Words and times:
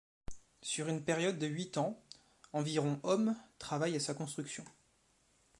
Sur 0.63 0.87
une 0.87 1.03
période 1.03 1.37
de 1.37 1.45
huit 1.45 1.77
ans, 1.77 1.95
environ 2.53 2.99
hommes 3.03 3.35
travaillent 3.59 3.97
à 3.97 3.99
sa 3.99 4.15
construction. 4.15 4.65